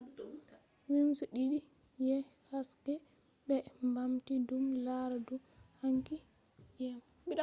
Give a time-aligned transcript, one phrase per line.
[0.85, 1.59] beams didi
[2.05, 2.17] je
[2.49, 2.93] haske
[3.47, 3.57] be
[3.93, 5.39] bamti dum lara dou
[5.81, 6.15] hanki
[6.77, 7.33] jemma